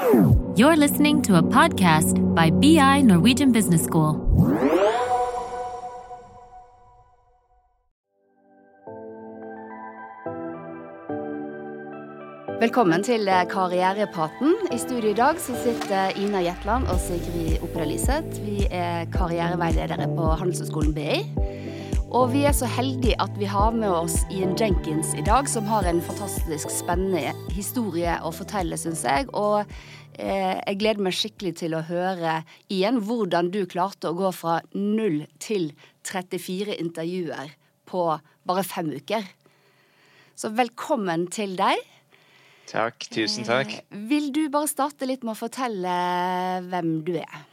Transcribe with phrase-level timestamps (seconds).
[0.00, 4.16] You're listening to a podcast by BI Norwegian Business School.
[12.60, 14.56] Velkommen til eh, Karrierepraten.
[14.72, 18.40] I studio i dag så sitter Ina Jetland og Sigrid Opera Liseth.
[18.44, 21.59] Vi er karriereveiledere på Handelshøyskolen BI.
[22.10, 25.68] Og vi er så heldige at vi har med oss Ian Jenkins i dag, som
[25.70, 29.28] har en fantastisk spennende historie å fortelle, syns jeg.
[29.30, 29.60] Og
[30.18, 34.56] eh, jeg gleder meg skikkelig til å høre igjen hvordan du klarte å gå fra
[34.74, 35.70] 0 til
[36.10, 37.54] 34 intervjuer
[37.86, 38.02] på
[38.42, 39.30] bare fem uker.
[40.34, 41.78] Så velkommen til deg.
[42.72, 43.06] Takk.
[43.06, 43.70] Tusen takk.
[43.84, 45.94] Eh, vil du bare starte litt med å fortelle
[46.66, 47.46] hvem du er?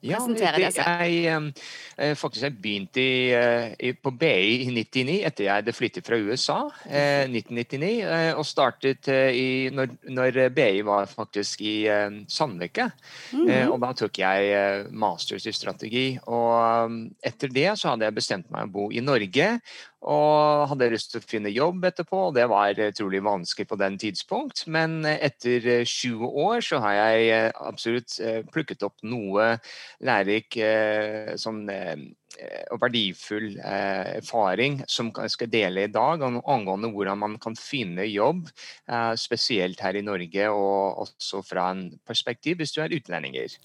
[0.00, 0.40] Ja, det,
[0.78, 6.06] jeg, eh, faktisk jeg begynte i, eh, på BI i 99, etter jeg hadde flyttet
[6.06, 6.58] fra USA.
[6.88, 11.84] Eh, 1999, eh, Og startet i, når, når BI var faktisk i
[12.28, 12.90] Sandvika.
[13.32, 13.70] Mm -hmm.
[13.72, 16.18] og da tok jeg masters i strategi.
[16.26, 19.60] Og um, etter det så hadde jeg bestemt meg å bo i Norge.
[20.00, 23.98] Og hadde lyst til å finne jobb etterpå, og det var utrolig vanskelig på den
[24.00, 24.64] tidspunkt.
[24.72, 29.52] Men eh, etter eh, 20 år så har jeg eh, absolutt eh, plukket opp noe
[30.06, 32.08] lærerik eh, sånn, eh,
[32.72, 38.06] og verdifull eh, erfaring som jeg skal dele i dag angående hvordan man kan finne
[38.08, 38.46] jobb,
[38.88, 43.58] eh, spesielt her i Norge, og også fra en perspektiv hvis du er utlendinger.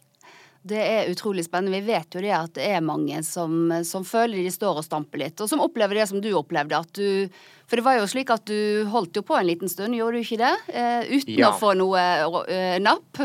[0.66, 1.78] Det er utrolig spennende.
[1.78, 5.22] Vi vet jo det at det er mange som, som føler de står og stamper
[5.22, 6.80] litt, og som opplever det som du opplevde.
[6.80, 7.30] At du,
[7.70, 10.26] for det var jo slik at du holdt jo på en liten stund, gjorde du
[10.26, 10.54] ikke det?
[10.74, 11.52] Eh, uten Ja.
[11.54, 12.02] å få noe
[12.50, 13.22] eh, napp?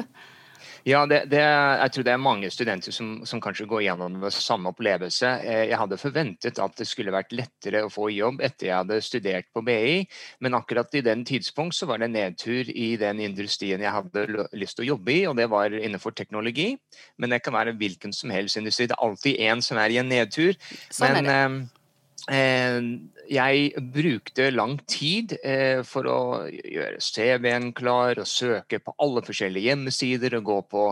[0.89, 4.33] Ja, det, det, jeg tror det er mange studenter som, som kanskje går gjennom det
[4.33, 5.33] samme opplevelse.
[5.45, 9.01] Eh, Jeg hadde forventet at det skulle vært lettere å få jobb etter jeg hadde
[9.05, 9.99] studert på BI,
[10.41, 14.79] men akkurat i den tidspunkt så var det nedtur i den industrien jeg hadde lyst
[14.79, 16.73] til å jobbe i, og det var innenfor teknologi.
[17.21, 18.89] Men det kan være hvilken som helst industri.
[18.89, 20.57] Det er alltid én som er i en nedtur.
[20.89, 21.43] Sånn er det.
[22.29, 22.83] Eh, eh,
[23.31, 26.21] jeg brukte lang tid eh, for å
[26.51, 30.85] gjøre CV-en klar og søke på alle forskjellige hjemmesider og gå på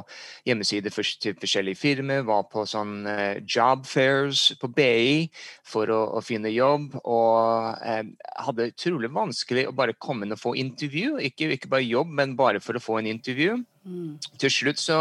[0.49, 2.27] hjemmesider til forskjellige firmaer.
[2.29, 5.27] Var på sånn eh, job fairs på BI
[5.67, 6.95] for å, å finne jobb.
[7.03, 8.05] Og eh,
[8.47, 11.19] hadde utrolig vanskelig å bare komme inn og få intervju.
[11.31, 13.59] Ikke, ikke bare jobb, men bare for å få en intervju.
[13.89, 14.17] Mm.
[14.41, 14.99] Til slutt så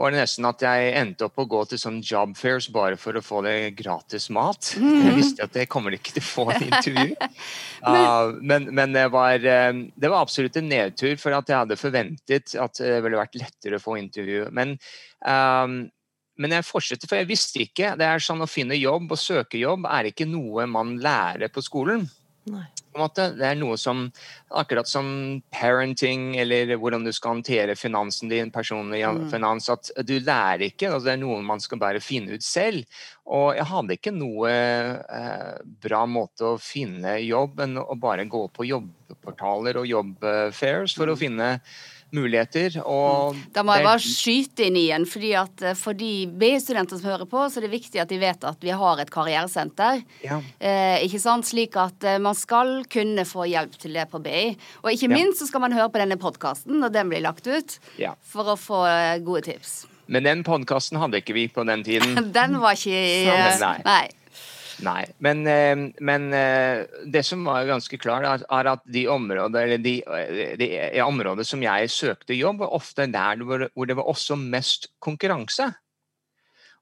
[0.00, 3.16] var det nesten at jeg endte opp å gå til sånn job fairs bare for
[3.16, 4.72] å få det gratis mat.
[4.78, 7.12] Jeg visste at jeg kommer ikke til å få en intervju.
[7.84, 11.80] uh, men men det, var, eh, det var absolutt en nedtur, for at jeg hadde
[11.80, 14.48] forventet at det ville vært lettere å få intervju.
[14.56, 14.74] Men,
[15.20, 15.78] um,
[16.40, 17.94] men jeg fortsetter, for jeg visste ikke.
[18.00, 21.62] Det er sånn Å finne jobb og søke jobb er ikke noe man lærer på
[21.62, 22.08] skolen
[22.50, 22.66] Nei.
[22.94, 24.04] Det er noe som
[24.54, 25.06] Akkurat som
[25.50, 29.30] parenting, eller hvordan du skal håndtere finansen din, personlig Mm.
[29.32, 30.92] finans, at du lærer ikke.
[30.92, 32.84] Altså det er noe man skal bare finne ut selv.
[33.26, 38.46] Og jeg hadde ikke noe eh, bra måte å finne jobb enn å bare gå
[38.52, 41.60] på jobbportaler og jobbfairs for å finne
[42.14, 42.78] muligheter.
[42.86, 47.10] Og Da må jeg bare skyte inn igjen, fordi at eh, for de BI-studenter som
[47.10, 50.02] hører på, så er det viktig at de vet at vi har et karrieresenter.
[50.24, 50.40] ja.
[50.60, 51.44] Eh, ikke sant?
[51.48, 54.56] Slik at eh, man skal kunne få hjelp til det på BI.
[54.84, 55.14] Og ikke Ja.
[55.16, 58.14] minst så skal man høre på denne podkasten når den blir lagt ut, Ja.
[58.22, 59.86] for å få eh, gode tips.
[60.06, 62.14] Men den podkasten hadde ikke vi på den tiden.
[62.32, 63.78] Den var ikke Nei.
[63.84, 64.08] Nei.
[64.82, 69.94] Nei, men, eh, men eh, det som var ganske klart, er, at de områder, de,
[70.02, 70.68] eh, de
[71.04, 75.70] områder som jeg søkte jobb, var ofte der hvor, det var også mest konkurranse.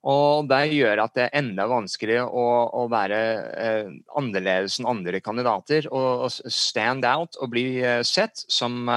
[0.09, 2.47] Og det gjør at det er enda vanskeligere å,
[2.81, 3.19] å være
[3.53, 5.87] eh, annerledes enn andre kandidater.
[5.93, 7.67] Og, og stand out og bli
[8.07, 8.89] sett som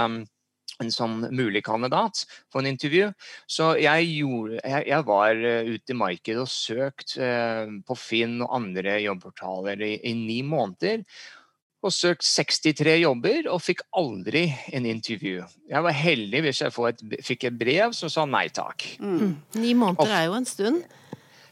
[0.83, 3.11] en sånn mulig kandidat for en intervju.
[3.47, 8.41] Så jeg, gjorde, jeg, jeg var eh, ute i markedet og søkt eh, på Finn
[8.43, 11.05] og andre jobbportaler i, i ni måneder.
[11.85, 15.43] Og søkt 63 jobber og fikk aldri en intervju.
[15.69, 18.87] Jeg var heldig hvis jeg et, fikk et brev som sa nei takk.
[18.97, 19.35] Mm.
[19.61, 20.85] Ni måneder er jo en stund.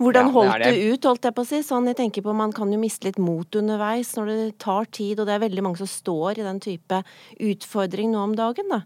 [0.01, 0.71] Hvordan Ja, holdt det.
[0.73, 1.61] du ut, holdt jeg på å si?
[1.63, 5.19] Sånn, jeg tenker på Man kan jo miste litt mot underveis når det tar tid,
[5.19, 7.03] og det er veldig mange som står i den type
[7.39, 8.81] utfordring nå om dagen, da.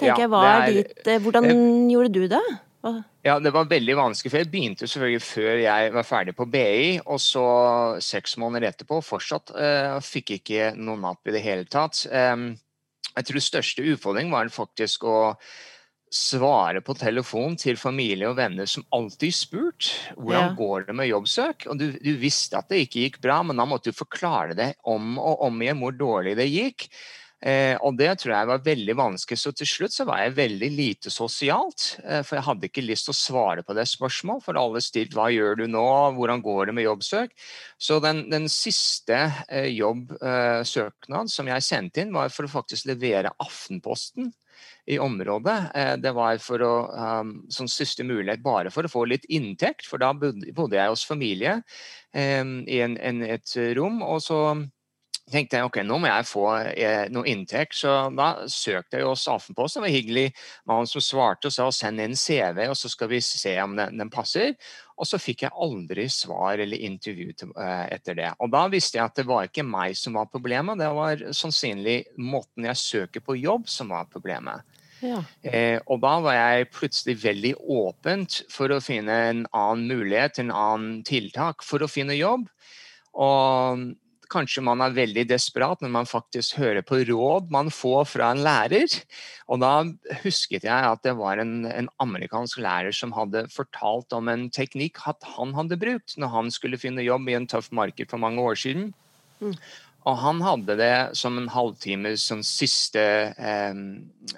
[0.00, 2.42] Tenker Ja, jeg, var er Hvordan eh, Hvordan gjorde du det?
[2.80, 2.92] Hva?
[3.26, 6.94] Ja, det var veldig vanskelig, for jeg begynte selvfølgelig før jeg var ferdig på BI,
[7.04, 7.44] og så
[8.00, 12.06] seks måneder etterpå fortsatt uh, fikk ikke noen napp i det hele tatt.
[12.08, 12.54] Um,
[13.10, 15.18] jeg tror største utfordring var faktisk å
[16.10, 20.56] svare på telefon til familie og venner som alltid spurt hvordan Ja.
[20.58, 21.68] går det med jobbsøk.
[21.70, 24.72] Og du, du visste at det ikke gikk bra, men da måtte du forklare det
[24.82, 26.88] om og om igjen hvor dårlig det gikk.
[27.40, 29.38] Eh, og det tror jeg var veldig vanskelig.
[29.40, 31.94] Så til slutt så var jeg veldig lite sosialt.
[32.04, 34.44] Eh, for jeg hadde ikke lyst til å svare på det spørsmålet.
[34.44, 37.32] For alle stilte 'hva gjør du nå', 'hvordan går det med jobbsøk'?
[37.78, 43.32] Så den, den siste eh, jobbsøknad som jeg sendte inn, var for å faktisk levere
[43.40, 44.32] Aftenposten
[44.86, 45.70] i området.
[45.74, 46.74] Eh, det var for å,
[47.20, 51.04] um, som siste mulighet bare for å få litt inntekt, for da bodde jeg hos
[51.04, 51.62] familie
[52.12, 54.02] um, i en, en, et rom.
[54.02, 54.40] og så
[55.30, 59.26] tenkte jeg ok, nå må jeg få eh, noe inntekt, så da søkte jeg hos
[59.30, 59.80] Aftenposten.
[59.80, 60.26] Det var hyggelig
[60.70, 64.00] mann som svarte og sa send inn CV, og så skal vi se om den,
[64.00, 64.56] den passer.
[65.00, 68.32] Og så fikk jeg aldri svar eller intervju til, eh, etter det.
[68.40, 72.02] Og da visste jeg at det var ikke meg som var problemet, det var sannsynlig
[72.20, 74.66] måten jeg søker på jobb som var problemet.
[75.00, 75.22] Ja.
[75.40, 80.52] Eh, og da var jeg plutselig veldig åpent for å finne en annen mulighet, en
[80.52, 82.44] annen tiltak for å finne jobb.
[83.16, 83.86] Og
[84.30, 88.42] Kanskje man er veldig desperat når man faktisk hører på råd man får fra en
[88.46, 88.94] lærer.
[89.50, 89.72] Og da
[90.22, 95.02] husket jeg at det var en, en amerikansk lærer som hadde fortalt om en teknikk
[95.04, 98.58] han hadde brukt når han skulle finne jobb i en tøff marked for mange år
[98.58, 98.92] siden.
[99.40, 99.56] Mm.
[100.08, 103.02] Og han hadde det som en halvtime som siste
[103.36, 103.80] eh,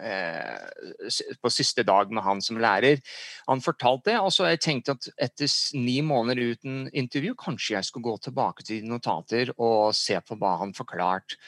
[0.03, 2.99] eh, På siste dag med han som lærer.
[3.47, 7.89] Han fortalte det, og så jeg tenkte at etter ni måneder uten intervju, kanskje jeg
[7.89, 11.39] skulle gå tilbake til notater og se på hva han forklarte.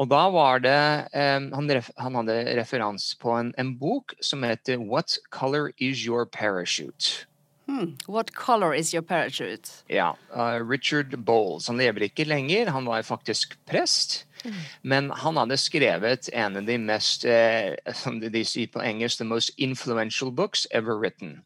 [0.00, 0.78] Og da var det
[1.12, 6.26] eh, han, han, hadde referanse på en, en bok som heter 'What Color Is Your
[6.26, 7.26] Parachute'?
[7.66, 7.94] Hmm.
[8.06, 9.70] What color is your parachute?
[9.88, 11.66] Ja, uh, Richard Bowles.
[11.66, 14.24] Han lever ikke lenger, han var faktisk prest.
[14.44, 14.58] Mm.
[14.82, 19.24] Men han hadde skrevet en av de mest, eh, som de sier på engelsk, the
[19.24, 21.44] most influential books ever written.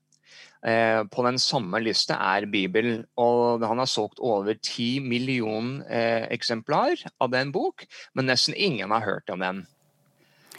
[0.66, 6.26] Eh, på den samme lista er Bibelen, og han har solgt over ti millioner eh,
[6.32, 7.84] eksemplar av den bok,
[8.14, 9.66] men nesten ingen har hørt om den.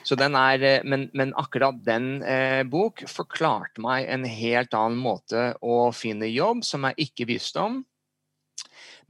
[0.08, 5.92] Er, eh, men, men, akkurat den eh, bok forklarte meg en helt annen måte å
[5.92, 7.82] finne jobb som jeg ikke visste om,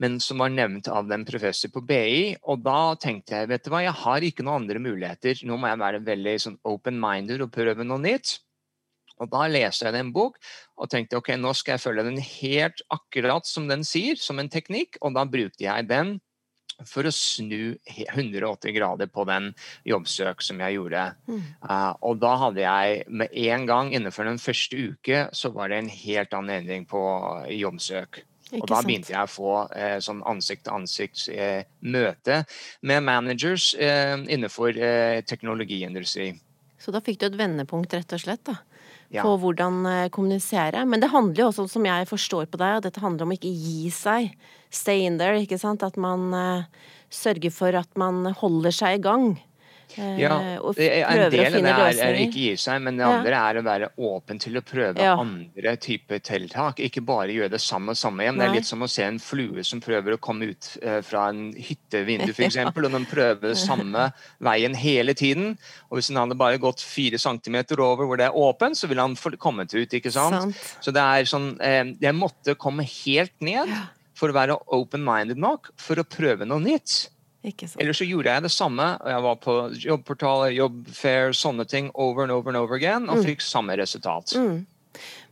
[0.02, 2.34] men som var nevnt av en professor på BI.
[2.50, 5.42] Og da tenkte jeg vet du hva, jeg har ikke noen andre muligheter.
[5.46, 8.38] Nå må jeg være veldig sånn open-minded og prøve noe nytt.
[9.18, 10.38] Og da leste jeg en bok
[10.78, 14.50] og tenkte ok, nå skal jeg følge den helt akkurat som den sier, som en
[14.50, 15.00] teknikk.
[15.02, 16.18] Og da brukte jeg den
[16.86, 19.50] for å snu 180 grader på den
[19.88, 21.04] jobbsøk som jeg gjorde.
[21.26, 21.42] Mm.
[21.64, 25.82] Uh, og da hadde jeg med en gang innenfor den første uke så var det
[25.82, 27.02] en helt annen endring på
[27.58, 28.22] jobbsøk.
[28.48, 32.44] Ikke og da begynte jeg å få eh, sånn ansikt-til-ansikt-møte eh,
[32.88, 36.32] med managers eh, innenfor eh, teknologiindustri.
[36.80, 38.40] Så da fikk du et vendepunkt, rett og slett?
[38.48, 38.56] da?
[39.14, 39.24] Ja.
[39.24, 40.84] på hvordan eh, kommunisere.
[40.88, 43.38] Men det handler jo også, som jeg forstår på deg, at dette handler om å
[43.38, 44.32] ikke gi seg.
[44.74, 45.84] Stay in there, ikke sant.
[45.86, 49.30] At man uh, sørger for at man holder seg i gang.
[49.96, 53.40] Eh, og En del av det er, er ikke gi seg, men det andre ja.
[53.48, 55.14] er å være åpen til å prøve ja.
[55.18, 56.82] andre typer tiltak.
[56.84, 58.38] Ikke bare gjøre det samme og samme igjen.
[58.38, 58.46] Nei.
[58.46, 61.28] Det er litt som å se en flue som prøver å komme ut uh, fra
[61.32, 62.58] en hyttevindu, f.eks.
[62.60, 62.68] ja.
[62.68, 64.08] og den prøver samme
[64.44, 65.54] veien hele tiden.
[65.88, 69.04] Og hvis den hadde bare gått fire centimeter over hvor det er åpent, så ville
[69.04, 69.88] han kommet ut.
[69.88, 70.42] ikke sant?
[70.42, 70.74] sant.
[70.84, 73.72] Så det er sånn uh, Jeg måtte komme helt ned
[74.18, 77.06] for å være open-minded nok for å prøve noe nytt.
[77.80, 78.88] Eller så gjorde jeg det samme.
[79.06, 83.30] Jeg var på jobbportaler, jobbfair, sånne ting over and over and over again, og mm.
[83.30, 84.34] fikk samme resultat.
[84.38, 84.66] Mm.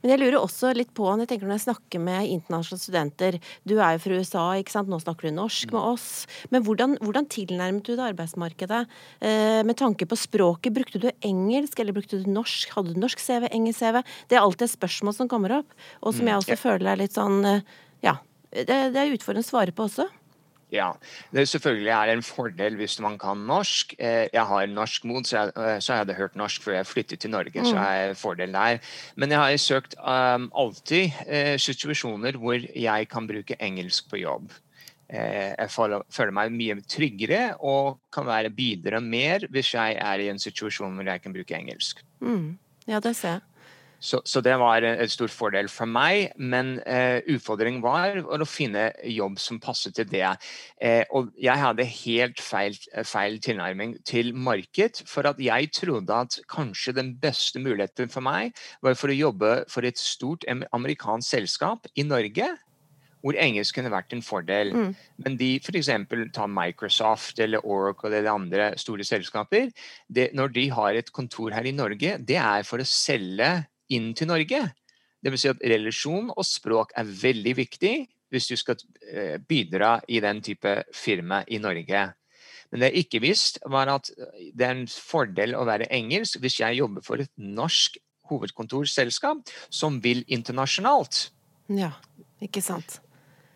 [0.03, 3.75] Men jeg lurer også litt på, jeg tenker når jeg snakker med internasjonale studenter Du
[3.79, 4.91] er jo fra USA, ikke sant?
[4.93, 6.09] nå snakker du norsk med oss.
[6.53, 10.75] Men hvordan, hvordan tilnærmet du det arbeidsmarkedet eh, med tanke på språket?
[10.77, 12.71] Brukte du engelsk, eller brukte du norsk?
[12.77, 14.03] Hadde du norsk CV, engelsk CV?
[14.31, 17.03] Det er alltid et spørsmål som kommer opp, og som mm, jeg også føler er
[17.03, 18.19] litt sånn eh, Ja,
[18.53, 20.07] det, det er utfordrende å svare på også.
[20.73, 20.91] Ja,
[21.31, 23.95] det selvfølgelig er en fordel hvis man kan norsk.
[23.99, 26.87] Eh, jeg har norsk mod, så jeg, eh, så jeg hadde hørt norsk før jeg
[26.87, 27.65] flyttet til Norge.
[27.65, 27.83] så mm.
[27.83, 28.79] er fordel der.
[29.15, 34.51] Men jeg har søkt um, alltid uh, situasjoner hvor jeg kan bruke engelsk på jobb.
[35.07, 40.31] Uh, jeg føler, meg mye tryggere og kan være bidra mer hvis jeg er i
[40.33, 42.03] en situasjon hvor jeg kan bruke engelsk.
[42.19, 42.59] Mm.
[42.89, 43.41] Ja, det ser jeg.
[44.01, 48.91] Så, så, det var en stor fordel for meg, men eh, utfordringen var å finne
[49.09, 50.29] jobb som passet til det.
[50.81, 52.77] Eh, og jeg hadde helt feil,
[53.09, 58.53] feil, tilnærming til marked, for at jeg trodde at kanskje den beste muligheten for meg
[58.85, 62.53] var for å jobbe for et stort amerikansk selskap i Norge
[63.27, 64.69] hvor engelsk kunne vært en fordel.
[64.71, 64.91] Mm.
[65.25, 65.89] Men de f.eks.
[66.37, 69.73] tar Microsoft eller Oracle eller andre store selskaper.
[70.07, 73.51] Det, når de har et kontor her i Norge, det er for å selge
[73.95, 74.63] inn til Norge.
[75.23, 77.95] Det vil si at relasjon og språk er veldig viktig
[78.35, 82.03] hvis du skal eh, bidra i den type firma i Norge.
[82.71, 86.61] Men det jeg ikke visste, var at det er en fordel å være engelsk hvis
[86.61, 91.29] jeg jobber for et norsk hovedkontorselskap som vil internasjonalt.
[91.71, 91.95] Ja,
[92.43, 93.01] ikke sant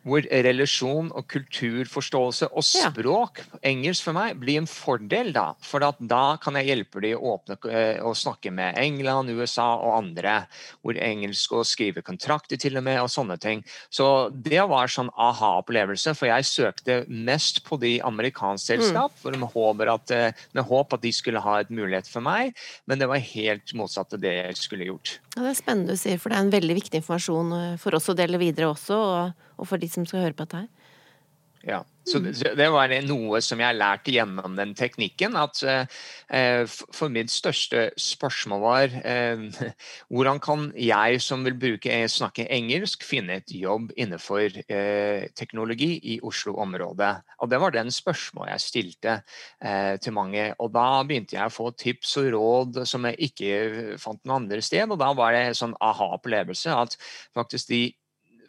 [0.07, 3.61] hvor relasjon og kulturforståelse og språk, ja.
[3.73, 5.33] engelsk for meg, blir en fordel.
[5.37, 9.69] Da for da kan jeg hjelpe dem å åpne eh, og snakke med England, USA
[9.77, 10.37] og andre.
[10.81, 13.65] Hvor engelsk og skrive kontrakter til og med, og sånne ting.
[13.93, 19.39] Så det var sånn aha-opplevelse, for jeg søkte mest på de amerikanske selskap, mm.
[19.41, 22.55] med, håp at, eh, med håp at de skulle ha et mulighet for meg,
[22.89, 25.19] men det var helt motsatt av det jeg skulle gjort.
[25.37, 27.95] Ja, det er spennende du sier, for det er en veldig viktig informasjon eh, for
[27.95, 28.99] oss å dele videre også.
[28.99, 30.80] og og for de som skal høre på dette her.
[31.61, 35.35] Ja, så det, det var noe som jeg lærte gjennom den teknikken.
[35.37, 39.43] At eh, for mitt største spørsmål var eh,
[40.09, 46.19] hvordan kan jeg som vil bruke, snakke engelsk, finne et jobb innenfor eh, teknologi i
[46.25, 47.13] Oslo-området?
[47.45, 49.19] Og Det var den spørsmålet jeg stilte
[49.61, 50.49] eh, til mange.
[50.65, 54.65] Og da begynte jeg å få tips og råd som jeg ikke fant noe andre
[54.65, 54.89] sted.
[54.89, 56.97] Og da var det en sånn aha-opplevelse at
[57.37, 57.85] faktisk de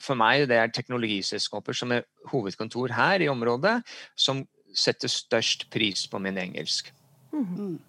[0.01, 3.79] for meg det er teknologiselskaper som er hovedkontor her i området,
[4.19, 4.43] som
[4.73, 6.91] setter størst pris på min engelsk.
[7.31, 7.79] Mm.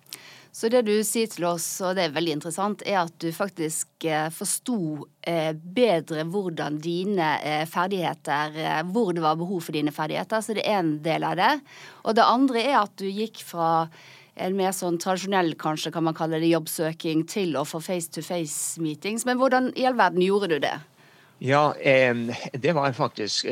[0.52, 4.04] Så det du sier til oss, og det er veldig interessant, er at du faktisk
[4.04, 10.44] eh, forsto eh, bedre hvordan dine eh, ferdigheter Hvor det var behov for dine ferdigheter.
[10.44, 11.54] Så det er en del av det.
[12.04, 13.88] Og det andre er at du gikk fra
[14.40, 18.24] en mer sånn tradisjonell kanskje kan man kalle det jobbsøking til å få face to
[18.24, 19.26] face meetings.
[19.28, 20.76] Men hvordan i all verden gjorde du det?
[21.42, 21.74] Ja,
[22.52, 23.46] det var faktisk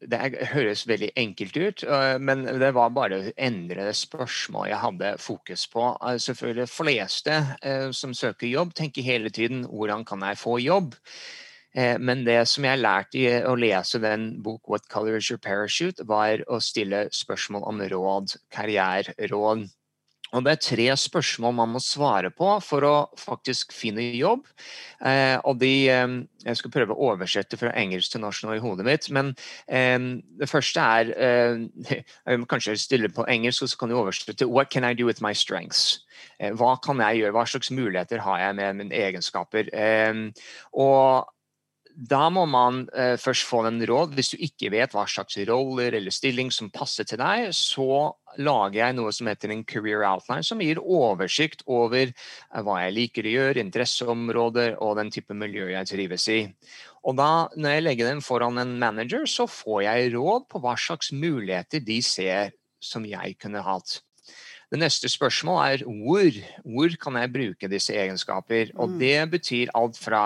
[0.00, 0.20] Det
[0.54, 5.66] høres veldig enkelt ut, eh, men det var bare å endre spørsmål jeg hadde fokus
[5.68, 5.90] på.
[6.00, 10.96] Eh, selvfølgelig fleste eh, som søker jobb, tenker hele tiden 'hvordan kan jeg få jobb'?
[11.74, 16.06] Men det som jeg lærte i å lese den bok 'What Color Is Your Parachute',
[16.06, 19.68] var å stille spørsmål om råd, karriereråd.
[20.34, 24.42] Og Det er tre spørsmål man må svare på for å faktisk finne jobb.
[25.06, 28.58] Eh, og de, eh, Jeg skal prøve å oversette fra engelsk til norsk nå i
[28.58, 29.10] hodet mitt.
[29.10, 29.34] Men
[29.68, 29.98] eh,
[30.40, 34.48] det første er eh, Jeg må kanskje stille på engelsk, og så kan du oversette
[34.50, 36.00] What can I do with my strengths?
[36.40, 37.32] Eh, hva kan jeg gjøre?
[37.32, 39.70] Hva slags muligheter har jeg med mine egenskaper?
[39.72, 40.30] Eh,
[40.74, 41.30] og
[41.94, 42.88] da må man
[43.22, 44.16] først få en råd.
[44.18, 48.78] Hvis du ikke vet hva slags roller eller stilling som passer til deg, så lager
[48.80, 53.28] jeg noe som heter en career outline, som gir oversikt over eh, hva jeg liker
[53.28, 56.40] å gjøre, interesseområder og den type miljø jeg trives i.
[57.04, 60.74] Og da, når jeg legger den foran en manager, så får jeg råd på hva
[60.80, 63.98] slags muligheter de ser som jeg kunne hatt.
[64.72, 66.38] Det neste spørsmålet er hvor.
[66.64, 68.72] Hvor kan jeg bruke disse egenskaper?
[68.74, 68.96] Og mm.
[68.98, 70.24] det betyr alt fra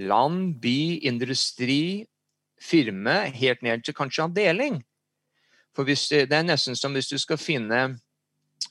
[0.00, 2.06] land, by, industri,
[2.58, 4.80] firme, helt ned til kanskje avdeling.
[5.74, 7.80] For hvis, det er nesten som hvis du skal finne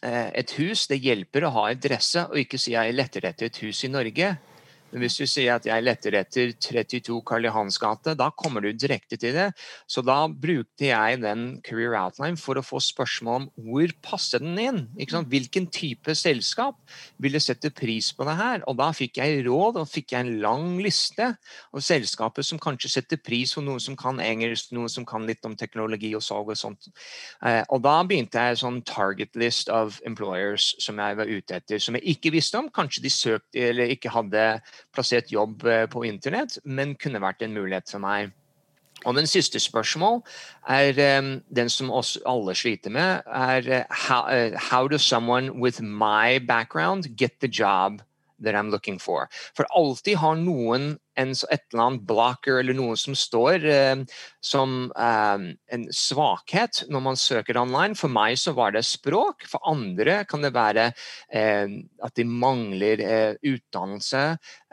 [0.02, 0.88] eh, et hus.
[0.88, 4.36] Det hjelper å ha adresse og ikke si jeg letter etter et hus i Norge.
[4.94, 8.70] Men hvis du sier at jeg leter etter 32 Karl Johans gate, da kommer du
[8.78, 9.48] direkte til det.
[9.90, 14.60] Så da brukte jeg den career outline for å få spørsmål om hvor passer den
[14.62, 14.82] inn?
[15.34, 16.78] Hvilken type selskap
[17.22, 18.62] ville sette pris på det her?
[18.70, 22.94] Og da fikk jeg råd og fikk jeg en lang liste av selskaper som kanskje
[23.00, 26.54] setter pris på noen som kan engelsk, noen som kan litt om teknologi og salg
[26.54, 26.92] og sånt.
[27.42, 31.82] Eh, og da begynte jeg sånn target list of employers som jeg var ute etter,
[31.82, 32.70] som jeg ikke visste om.
[32.74, 34.46] Kanskje de søkte eller ikke hadde
[34.94, 38.34] plassert jobb eh, på internett, men kunne vært en mulighet for meg.
[39.06, 40.22] Og den siste spørsmål
[40.70, 44.24] er um, den som oss alle sliter med, er uh, how,
[44.56, 48.02] how does someone with my background get the job
[48.44, 49.28] that I'm looking for.
[49.56, 54.04] For alltid har noen en, et eller annet blocker eller noe som står eh,
[54.44, 55.44] som eh,
[55.78, 57.98] en svakhet når man søker online.
[58.00, 59.48] For meg så var det språk.
[59.50, 60.90] For andre kan det være
[61.34, 64.26] eh, at de mangler eh, utdannelse.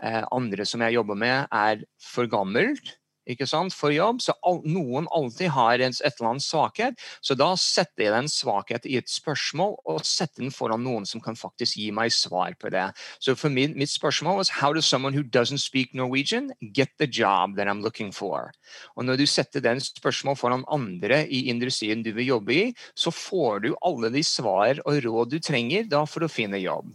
[0.03, 2.97] Eh, andre som jeg jobber med, er for gammelt
[3.35, 4.21] ikke sant, for jobb.
[4.25, 7.01] Så all, noen alltid har en, et eller annet svakhet.
[7.25, 11.23] Så da setter jeg den svakhet i et spørsmål og setter den foran noen som
[11.25, 12.89] kan faktisk gi meg svar på det.
[13.23, 17.07] Så for min, mitt spørsmål var how does someone who doesn't speak Norwegian get the
[17.07, 18.51] job that I'm looking for?
[18.97, 23.13] Og når du setter den spørsmål foran andre i industrien du vil jobbe i, så
[23.15, 26.91] får du alle de svar og råd du trenger da for å finne jobb.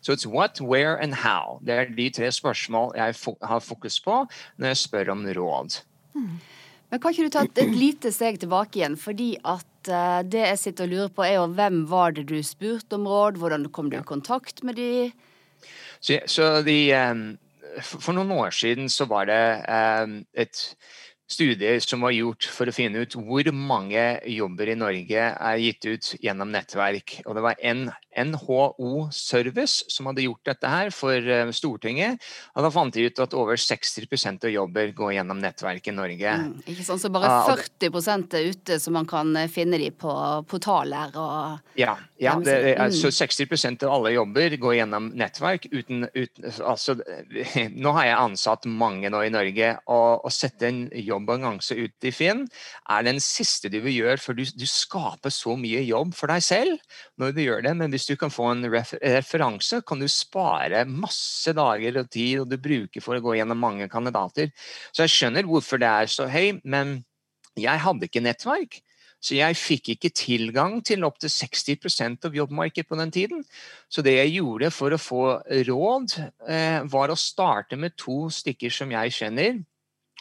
[0.00, 1.58] Så it's what, where and how.
[1.64, 4.22] Det er de tre spørsmål jeg har fokus på
[4.56, 5.82] når jeg spør om råd.
[6.14, 6.40] Hmm.
[6.90, 8.96] Men Kan ikke du ta et lite steg tilbake igjen?
[8.96, 12.42] fordi at uh, Det jeg sitter og lurer på, er jo hvem var det du
[12.42, 13.38] spurte om råd?
[13.38, 15.12] Hvordan kom du i kontakt med de?
[16.00, 17.38] Så, så de, um,
[17.82, 20.74] for, noen år siden så var det um, et
[21.30, 25.86] studie som var gjort for å finne ut hvor mange jobber i Norge er gitt
[25.86, 27.20] ut gjennom nettverk.
[27.26, 32.18] Og det var en NHO Service som hadde gjort dette her for eh, Stortinget.
[32.56, 36.34] Og da fant de ut at over 60% av jobber går gjennom nettverk i Norge.
[36.42, 40.14] Mm, ikke sånn så bare 40 er ute, så man kan eh, finne de på
[40.50, 42.58] portaler og Ja, ja det,
[42.98, 45.70] så 60% av alle jobber går gjennom nettverk.
[45.70, 46.98] Uten, uten, altså,
[47.84, 52.06] nå har jeg ansatt mange nå i Norge, og å sette en jobb jobbannonse ut
[52.06, 52.46] i Finn,
[52.90, 56.44] er den siste du vil gjøre, for du, du, skaper så mye jobb for deg
[56.44, 57.74] selv når du gjør det.
[57.78, 62.50] Men hvis du kan få en referanse, kan du spare masse dager og tid og
[62.50, 64.50] du bruker for å gå gjennom mange kandidater.
[64.90, 66.98] Så jeg skjønner hvorfor det er så høy, men
[67.58, 68.80] jeg hadde ikke nettverk.
[69.20, 73.42] Så jeg fikk ikke tilgang til opptil 60% av jobbmarkedet på den tiden.
[73.92, 75.24] Så det jeg gjorde for å få
[75.68, 76.14] råd,
[76.48, 79.60] eh, var å starte med to stykker som jeg kjenner.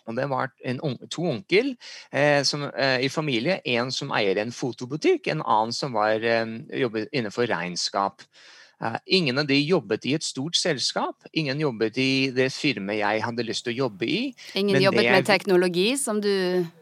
[0.07, 0.79] Og det var en,
[1.11, 1.73] to onkel
[2.11, 3.59] eh, som, eh, i familie.
[3.65, 8.23] En som eier en fotobutikk, en annen som var, eh, jobbet innenfor regnskap.
[8.81, 11.27] Eh, ingen av de jobbet i et stort selskap.
[11.33, 14.19] Ingen jobbet i det firmaet jeg hadde lyst til å jobbe i.
[14.55, 16.31] Ingen jobbet det, med teknologi, som du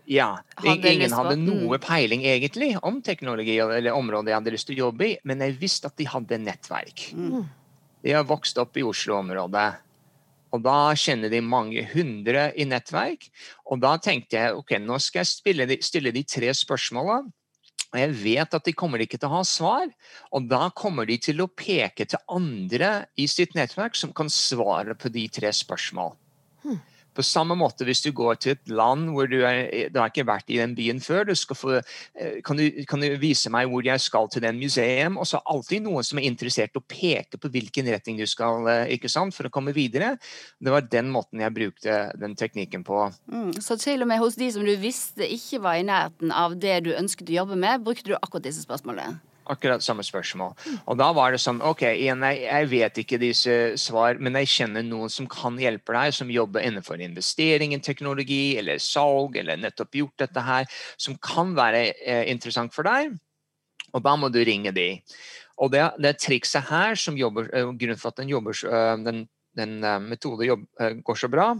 [0.05, 1.47] ja, hadde ingen hadde mm.
[1.49, 5.41] noe peiling egentlig om teknologi eller området jeg hadde lyst til å jobbe i, men
[5.41, 7.09] jeg visste at de hadde nettverk.
[7.17, 7.49] Mm.
[8.05, 9.67] De har vokst opp i Oslo-området.
[10.55, 13.27] Og da kjenner de mange hundre i nettverk.
[13.67, 17.21] Og da tenkte jeg ok, nå skal jeg de, stille de tre spørsmåla.
[17.87, 19.89] Og jeg vet at de kommer ikke til å ha svar.
[20.35, 24.95] Og da kommer de til å peke til andre i sitt nettverk som kan svare
[24.99, 26.15] på de tre spørsmål.
[26.63, 26.79] Hmm.
[27.17, 30.27] På samme måte hvis du går til et land hvor du, er, du har ikke
[30.27, 33.85] vært i den byen før, du få, eh, kan, du, kan, du, vise meg hvor
[33.85, 35.17] jeg skal til den museum?
[35.17, 38.95] Og så alltid noen som er interessert å peke på hvilken retning du skal eh,
[38.97, 40.15] ikke sant, for å komme videre.
[40.61, 43.07] Det var den måten jeg brukte den teknikken på.
[43.31, 46.57] Mm, så til og med hos de som du visste ikke var i nærheten av
[46.61, 49.17] det du ønsket å jobbe med, brukte du akkurat disse spørsmålene?
[49.51, 50.53] Akkurat samme spørsmål.
[50.85, 54.51] Og da var det sånn OK, igjen, jeg, jeg, vet ikke disse svar, men jeg
[54.53, 59.59] kjenner noen som kan hjelpe deg, som jobber innenfor investering i teknologi eller salg, eller
[59.61, 60.67] nettopp gjort dette her,
[60.99, 63.15] som kan være eh, interessant for deg.
[63.95, 64.89] Og da må du ringe de.
[65.63, 69.23] Og det, det trikset her, som jobber, uh, grunnen for at den, jobber, uh, den,
[69.57, 70.67] den metoden metode jobb,
[71.07, 71.53] går så bra,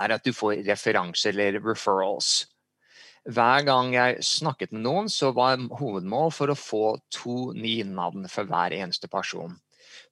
[0.00, 2.51] er at du får referanser eller referrals
[3.30, 8.26] hver gang jeg snakket med noen, så var hovedmål for å få to nye navn
[8.30, 9.54] for hver eneste person.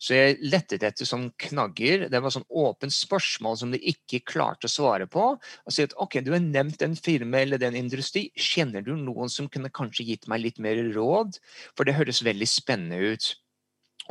[0.01, 2.07] Så jeg lettet etter sånn knagger.
[2.13, 5.27] Det var sånn åpent spørsmål som de ikke klarte å svare på.
[5.37, 8.29] Og si at ok, du har nevnt den firma eller den industri.
[8.33, 11.37] Kjenner du noen som kunne kanskje gitt meg litt mer råd?
[11.77, 13.35] For det høres veldig spennende ut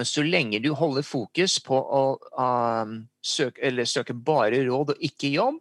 [0.08, 2.04] så lenge du holder fokus på å
[2.40, 2.94] um,
[3.26, 5.60] søke, søke, bare råd og ikke jobb,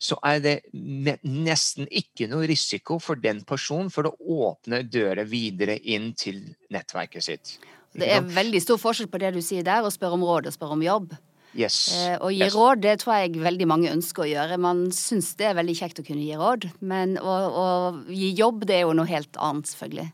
[0.00, 4.14] så er det nesten ikke noe risiko for den personen for å
[4.50, 6.42] åpne døra videre inn til
[6.74, 7.54] nettverket sitt.
[7.98, 10.54] Det er veldig stor forskjell på det du sier der, å spørre om råd og
[10.54, 11.16] spørre om jobb.
[11.56, 11.78] Yes.
[11.96, 12.54] Eh, å gi yes.
[12.54, 14.60] råd, det tror jeg veldig mange ønsker å gjøre.
[14.60, 17.66] Man syns det er veldig kjekt å kunne gi råd, men å, å
[18.12, 20.10] gi jobb, det er jo noe helt annet, selvfølgelig.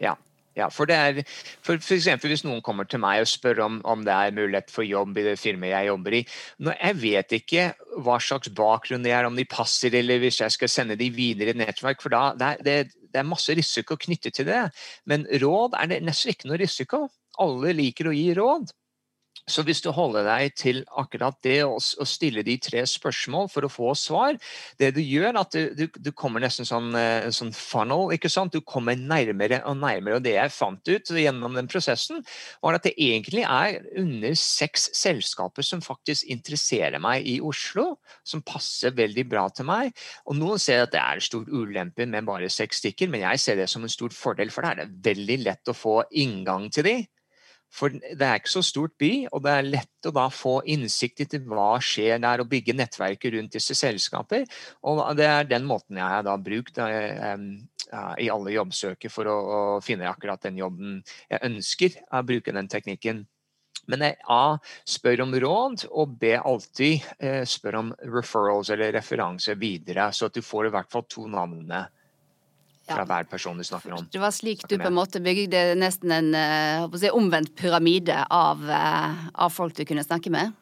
[0.00, 0.16] Ja,
[0.58, 1.18] ja, for det er,
[1.62, 4.72] for, for eksempel Hvis noen kommer til meg og spør om, om det er mulighet
[4.72, 6.22] for jobb i det firmaet jeg jobber i
[6.66, 7.66] når Jeg vet ikke
[8.02, 11.54] hva slags bakgrunn det er, om de passer, eller hvis jeg skal sende de videre
[11.54, 12.02] i nettverk.
[12.02, 12.76] for da, det, det,
[13.12, 14.62] det er masse risiko knyttet til det.
[15.06, 17.06] Men råd er det nesten ikke noe risiko.
[17.42, 18.70] Alle liker å gi råd.
[19.50, 23.70] Så hvis du holder deg til akkurat det og, stille de tre spørsmål for å
[23.72, 24.36] få svar
[24.78, 28.12] Det du gjør, at du, du, du kommer nesten sånn, eh, sånn funnel.
[28.14, 28.54] ikke sant?
[28.54, 30.18] Du kommer nærmere og nærmere.
[30.18, 32.22] Og det jeg fant ut gjennom den prosessen,
[32.62, 38.44] var at det egentlig er under seks selskaper som faktisk interesserer meg i Oslo, som
[38.46, 39.94] passer veldig bra til meg.
[40.30, 43.42] Og noen ser at det er en stor ulempe med bare seks stykker, men jeg
[43.42, 46.86] ser det som en stor fordel, for det er veldig lett å få inngang til
[46.86, 46.98] de.
[47.70, 51.22] For det er ikke så stort by, og det er lett å da få innsikt
[51.22, 54.46] i hva skjer der, og bygge nettverket rundt disse selskaper.
[54.90, 57.46] Og det er den måten jeg har da brukt um,
[58.18, 59.38] i alle jobbsøker for å,
[59.86, 60.98] finne akkurat den jobben
[61.30, 62.00] jeg ønsker.
[62.10, 63.24] å bruke den teknikken.
[63.90, 69.58] Men jeg A spør om råd, og B alltid eh, spør om referrals eller referanser
[69.58, 71.86] videre, så at du får i hvert fall to navnene
[72.90, 74.08] fra hver person du snakker om.
[74.12, 78.64] Det var slik du på en måte bygde nesten en eh, si, omvendt pyramide av,
[78.70, 80.56] eh, av, folk du kunne snakke med?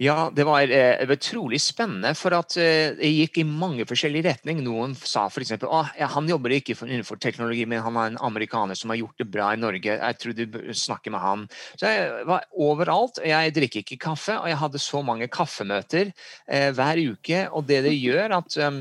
[0.00, 4.64] Ja, det var, eh, utrolig spennende, for at det gikk i mange forskjellige retninger.
[4.64, 5.52] Noen sa f.eks.
[5.58, 9.20] at ja, han jobber ikke innenfor teknologi, men han er en amerikaner som har gjort
[9.20, 9.98] det bra i Norge.
[9.98, 11.44] Jeg tror du snakker med han.
[11.74, 13.20] Så jeg var overalt.
[13.28, 16.14] Jeg drikker ikke kaffe, og jeg hadde så mange kaffemøter
[16.48, 17.44] eh, hver uke.
[17.52, 18.80] Og det det gjør, at um,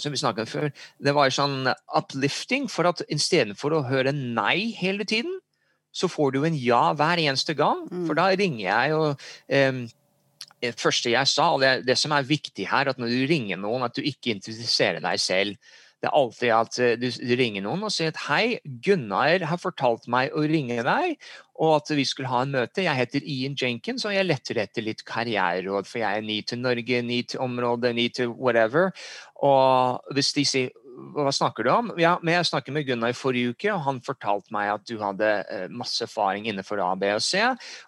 [0.00, 0.70] som vi snakket om før,
[1.02, 2.68] det var sånn uplifting.
[2.72, 5.38] For at istedenfor å høre nei hele tiden,
[5.96, 7.86] så får du en ja hver eneste gang.
[7.88, 8.04] Mm.
[8.08, 9.86] For da ringer jeg og um,
[10.64, 13.60] det første jeg sa, og det, det, som er viktig her, at når du ringer
[13.60, 15.74] noen, at du ikke introduserer deg selv.
[16.02, 17.08] Det er alltid at eh, du,
[17.40, 21.16] ringer noen og sier at hei, Gunnar har fortalt meg å ringe deg,
[21.56, 22.84] og at vi skulle ha en møte.
[22.84, 26.60] Jeg heter Ian Jenkins, og jeg letter etter litt karriereråd, for jeg er ny til
[26.60, 28.92] Norge, ny til området, ny til whatever.
[29.46, 31.90] Og hvis de sier hva snakker du om?
[32.00, 34.96] Ja, men Jeg snakket med Gunnar i forrige uke, og han fortalte meg at du
[35.00, 37.42] hadde eh, masse erfaring innenfor A, B og C.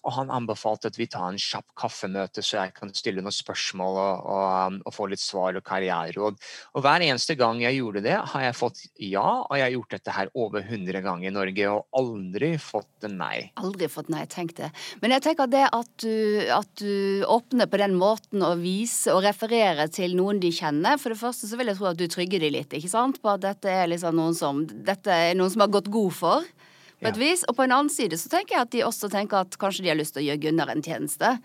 [0.05, 4.01] Og han anbefalte at vi tar en kjapp kaffemøte, så jeg kan stille noen spørsmål
[4.03, 6.41] og, og, og få litt svar og karriereråd.
[6.77, 9.97] Og hver eneste gang jeg gjorde det, har jeg fått ja, og jeg har gjort
[9.97, 13.49] dette her over 100 ganger i Norge, og aldri fått en nei.
[13.63, 14.71] Aldri fått nei, tenk det.
[15.03, 19.25] Men jeg tenker det at du, at du åpner på den måten å vise og
[19.25, 21.01] referere til noen de kjenner.
[21.01, 22.98] For det første så vil jeg tro at du trygger de litt, ikke sant?
[22.99, 23.23] Sant?
[23.23, 26.53] På at dette er liksom noen som, dette er noen som har gått god for.
[26.99, 27.45] På et vis.
[27.47, 29.93] Og på en annen side så tenker jeg at de også tenker at kanskje de
[29.93, 31.37] har lyst til å gjøre Gunnar en tjeneste.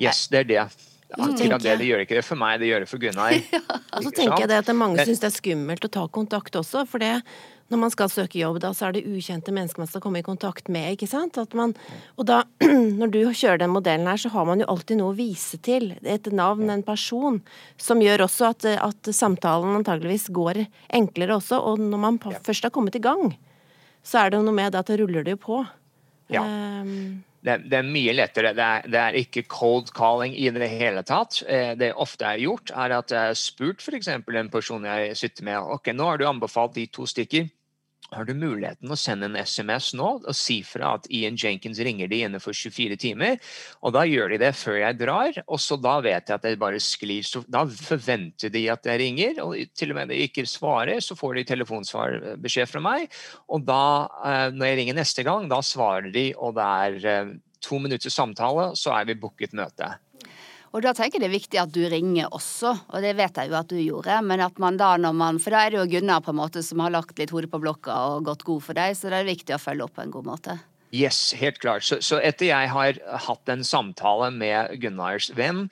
[0.00, 0.64] Yes, det er det.
[1.12, 3.34] Akkurat det, det gjør ikke det for meg, det gjør det for Gunnar.
[3.56, 3.62] ja.
[3.92, 6.86] Og så tenker jeg det at mange syns det er skummelt å ta kontakt også,
[6.88, 7.18] for det
[7.72, 10.26] når man skal søke jobb, da, så er det ukjente mennesker man skal komme i
[10.26, 10.92] kontakt med.
[10.92, 11.38] ikke sant?
[11.56, 11.72] Man,
[12.20, 12.42] og da,
[13.00, 15.94] når du kjører den modellen her, så har man jo alltid noe å vise til.
[16.04, 17.40] Et navn, en person.
[17.80, 21.62] Som gjør også at, at samtalen antageligvis går enklere også.
[21.72, 23.32] Og når man først har kommet i gang,
[24.04, 25.64] så er det noe med at det ruller det jo på.
[26.32, 26.44] Ja.
[26.44, 28.52] Um, det, det, er mye lettere.
[28.56, 31.40] Det er, det er, ikke cold calling i det hele tatt.
[31.46, 34.10] Eh, det ofte er gjort, er at jeg har spurt f.eks.
[34.12, 37.50] en person jeg sitter med ok, nå har du anbefalt de to stykker
[38.12, 42.10] har du muligheten å sende en SMS nå og si fra at Ian Jenkins ringer
[42.10, 43.38] de innenfor 24 timer.
[43.82, 46.54] Og da gjør de det før jeg drar, og så da vet jeg at det
[46.60, 47.26] bare sklir.
[47.52, 51.38] Da forventer de at jeg ringer, og til og med de ikke svarer, så får
[51.38, 53.08] de telefonsvarbeskjed fra meg.
[53.52, 53.84] Og da,
[54.26, 58.16] eh, når jeg ringer neste gang, da svarer de, og det er eh, to minutters
[58.16, 59.94] samtale, så er vi booket møte.
[60.72, 63.50] Og da tenker jeg det er viktig at du ringer også, og det vet jeg
[63.50, 64.16] jo at du gjorde.
[64.24, 66.62] Men at man da når man For da er det jo Gunnar på en måte
[66.64, 69.28] som har lagt litt hodet på blokka og gått god for deg, så det er
[69.28, 70.56] viktig å følge opp på en god måte.
[70.92, 71.84] Yes, helt klart.
[71.84, 75.66] Så, så etter jeg har hatt en samtale med Gunnars venn,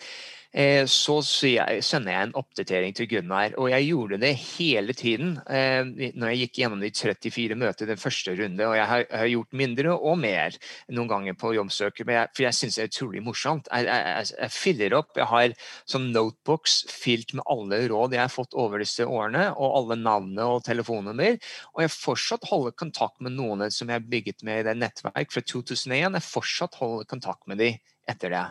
[0.50, 3.52] så sender jeg en oppdatering til Gunnar.
[3.60, 8.00] Og jeg gjorde det hele tiden eh, når jeg gikk gjennom de 34 møtene den
[8.00, 8.66] første runde.
[8.66, 10.56] Og jeg har, gjort mindre og mer
[10.90, 13.70] noen ganger på jobbsøker, for jeg syns det er utrolig morsomt.
[13.70, 15.12] Jeg, jeg, jeg, fyller opp.
[15.20, 15.54] Jeg har
[15.90, 20.48] sånn notebooks fylt med alle råd jeg har fått over disse årene, og alle navnene
[20.56, 21.38] og telefonnummer.
[21.76, 25.30] Og jeg fortsatt holder kontakt med noen som jeg har bygget med i det nettverk
[25.30, 26.18] fra 2001.
[26.18, 27.78] Jeg fortsatt holder kontakt med dem
[28.10, 28.46] etter det.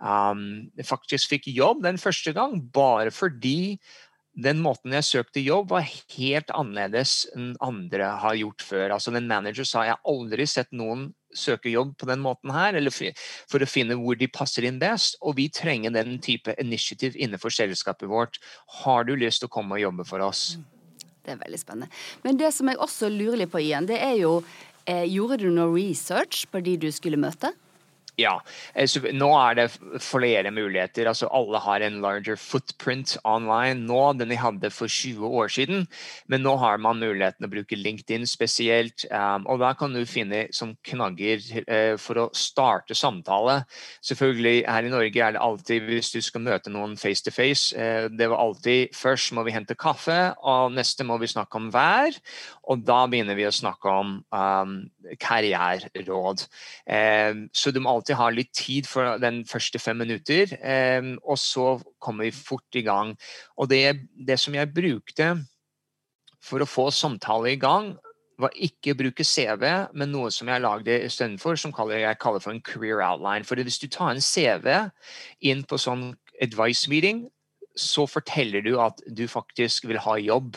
[0.00, 3.78] Um, jeg faktisk fikk jobb den første gang bare fordi
[4.40, 8.94] den måten jeg søkte jobb, var helt annerledes enn andre har gjort før.
[8.94, 12.94] Altså Den manager sa jeg aldri sett noen søke jobb på den måten her, eller
[12.94, 15.18] for å finne hvor de passer inn best.
[15.20, 18.40] Og vi trenger den type initiativ innenfor selskapet vårt.
[18.82, 20.54] Har du lyst til å komme og jobbe for oss?
[20.58, 20.68] Mm.
[21.20, 21.90] Det er veldig spennende.
[22.24, 24.38] Men det som jeg også lurer litt på igjen, det er jo
[24.88, 27.52] eh, Gjorde du noe research på de du skulle møte?
[28.20, 28.34] Ja,
[28.74, 29.66] eh, så nå er det
[30.02, 31.08] flere muligheter.
[31.08, 35.86] Altså Alle har en larger footprint online nå enn de hadde for 20 år siden.
[36.28, 39.06] Men nå har man muligheten å bruke LinkedIn spesielt.
[39.10, 43.62] Um, og da kan du finne som knagger uh, for å starte samtale.
[44.06, 47.72] Selvfølgelig her i Norge er det alltid hvis du skal møte noen face to face.
[48.10, 52.16] Det var alltid først må vi hente kaffe, og neste må vi snakke om vær.
[52.70, 54.74] Og da begynner vi å snakke om um,
[55.18, 56.44] karriereråd.
[56.86, 61.40] Um, så du må alltid ha litt tid for den første fem minutter, um, og
[61.42, 63.16] så kommer vi fort i gang.
[63.58, 63.82] Og det,
[64.14, 65.32] det som jeg brukte
[66.40, 67.96] for å få samtale i gang,
[68.40, 72.54] var ikke å bruke CV, men noe som jeg lagde istedenfor, som jeg kaller for
[72.54, 73.44] en career outline.
[73.44, 74.70] For hvis du tar en CV
[75.44, 77.26] inn på sånn advice meeting,
[77.76, 80.56] så forteller du at du faktisk vil ha jobb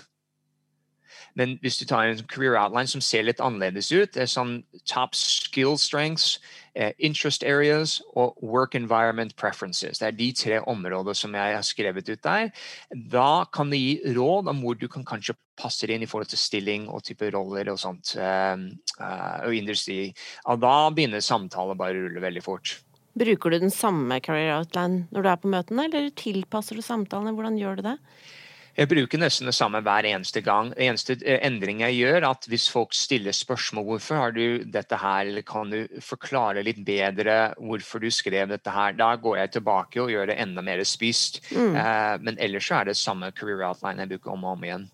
[1.40, 4.60] men hvis du tar en career outline som ser litt annerledes ut, det er sånn
[4.90, 6.38] top skill strengths,
[6.76, 10.00] eh, interest areas og work environment preferences.
[10.00, 12.52] Det er de tre områdene som jeg har skrevet ut der.
[12.94, 16.42] Da kan det gi råd om hvor du kan kanskje passe inn i forhold til
[16.42, 18.58] stilling og type roller og sånt, uh,
[19.00, 20.14] uh, og industri.
[20.50, 22.78] Og da begynner samtalen bare å rulle veldig fort.
[23.14, 27.36] Bruker du den samme career outline når du er på møtene, eller tilpasser du samtalene?
[27.38, 27.98] Hvordan gjør du det?
[28.74, 30.72] Jeg bruker nesten det samme hver eneste gang.
[30.74, 34.98] Den eneste eh, endring jeg gjør, at hvis folk stiller spørsmål hvorfor har du dette
[34.98, 39.54] her, eller kan du forklare litt bedre hvorfor du skrev dette her, da går jeg
[39.60, 41.44] tilbake og gjør det enda mer spist.
[41.54, 41.78] Mm.
[41.78, 44.90] Uh, men ellers så er det samme career outline jeg bruker om og om igjen.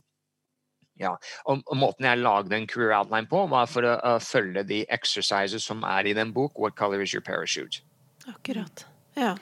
[0.99, 1.13] Ja,
[1.47, 4.81] og, og, Måten jeg lagde en career outline på, var for å, å følge de
[4.91, 7.79] exercises som er i den bok, What color is your parachute?
[8.27, 8.83] Akkurat,
[9.15, 9.37] ja.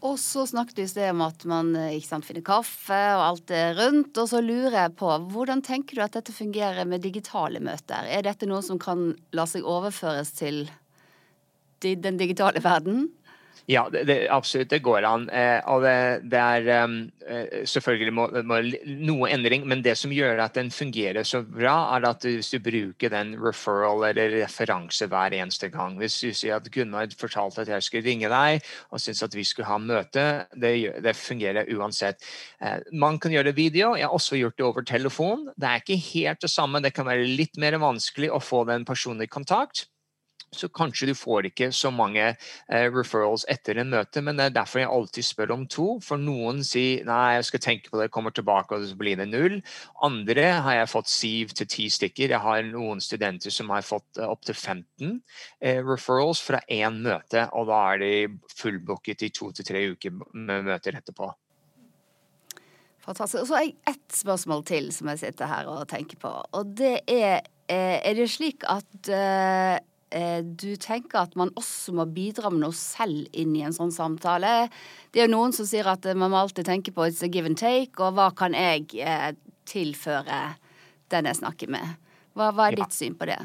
[0.00, 3.24] Og så snakket vi i sted om at man eh, ikke sant, finner kaffe og
[3.26, 4.16] alt det rundt.
[4.16, 8.08] Og så lurer jeg på, hvordan tenker du at dette fungerer med digitale møter?
[8.08, 10.64] Er dette noe som kan la seg overføres til
[11.80, 13.10] den digitale verden?
[13.68, 14.70] Ja, det, det, absolutt.
[14.70, 15.26] Det går an.
[15.30, 16.96] Eh, og det, det er um,
[17.68, 18.60] selvfølgelig må, må,
[19.06, 22.58] noe endring, men det som gjør at den fungerer så bra, er at hvis du
[22.64, 27.72] bruker den referral eller referanse hver eneste gang Hvis du sier at Gunnar fortalte at
[27.74, 32.24] jeg skulle ringe deg og syntes at vi skulle ha møte, det, det fungerer uansett.
[32.62, 33.94] Eh, man kan gjøre video.
[33.98, 35.48] Jeg har også gjort det over telefon.
[35.56, 36.82] Det er ikke helt det samme.
[36.82, 39.89] Det kan være litt mer vanskelig å få den personlige kontakt
[40.56, 44.56] så kanskje du får ikke så mange eh, referrals etter en møte, men det er
[44.56, 45.88] derfor jeg alltid spør om to.
[46.02, 49.28] For noen sier nei, jeg skal tenke på det, kommer tilbake og så blir det
[49.30, 49.60] null.
[50.02, 52.34] Andre har jeg fått syv til ti stykker.
[52.34, 55.20] Jeg har noen studenter som har fått eh, opptil 15
[55.62, 58.12] eh, referrals fra én møte, og da er de
[58.56, 61.30] fullbooket i to til tre uker med møter etterpå.
[63.00, 63.42] Fantastisk.
[63.42, 66.32] Og så har jeg ett spørsmål til som jeg sitter her og tenker på.
[66.58, 69.78] Og det er eh, Er det slik at uh,
[70.10, 73.92] Eh, du tenker at man også må bidra med noe selv inn i en sånn
[73.94, 74.66] samtale.
[75.14, 77.30] Det er jo noen som sier at eh, man må alltid tenke på it's a
[77.30, 79.30] give and take, og hva kan jeg eh,
[79.70, 80.40] tilføre
[81.14, 81.94] den jeg snakker med?
[82.34, 83.38] Hva, hva er ditt syn på det?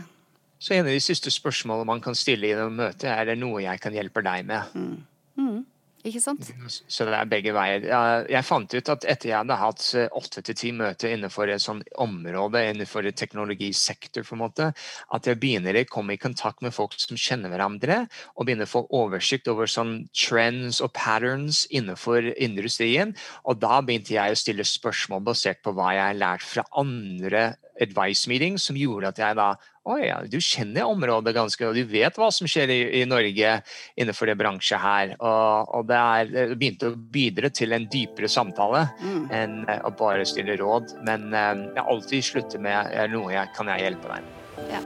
[0.58, 3.62] Så En av de siste spørsmålene man kan stille i et møte, er det noe
[3.62, 4.74] jeg kan hjelpe deg med?
[4.74, 4.98] Mm.
[5.38, 5.62] Mm.
[6.06, 6.52] Ikke sant?
[6.70, 7.86] Så det er begge veier.
[8.30, 11.64] Jeg fant ut at etter jeg hadde hatt eh, åtte til ti møter innenfor et
[11.64, 14.70] sånt område, innenfor et teknologisektor, på en måte,
[15.16, 18.04] at jeg begynner å komme i kontakt med folk som kjenner hverandre,
[18.36, 23.16] og begynner å få oversikt over sånn trends og patterns innenfor industrien.
[23.50, 27.56] Og da begynte jeg å stille spørsmål basert på hva jeg har lært fra andre
[27.82, 29.54] advice meetings, som gjorde at jeg da
[29.86, 33.52] å ja, du kjenner området ganske, og du vet hva som skjer i, i Norge
[33.94, 35.14] innenfor det bransje her.
[35.20, 39.24] Og, og det, er, det begynte å bidra til en dypere samtale mm.
[39.38, 40.96] enn uh, å bare stille råd.
[41.06, 44.86] Men uh, jeg alltid slutter med noe jeg kan jeg hjelpe deg Ja.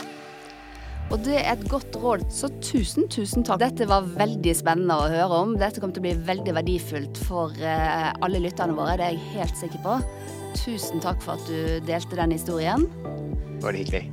[1.10, 3.64] Og det er et godt råd, så tusen, tusen takk.
[3.64, 5.56] Dette var veldig spennende å høre om.
[5.58, 9.58] Dette kommer til å bli veldig verdifullt for alle lytterne våre, det er jeg helt
[9.58, 9.98] sikker på.
[10.56, 12.88] Tusen takk for at du delte den historien.
[13.62, 14.12] Var det hyggelig.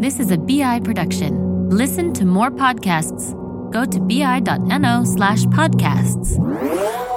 [0.00, 1.70] This is a BI production.
[1.70, 3.32] Listen to more podcasts.
[3.72, 7.13] Go to bi.no slash podcasts.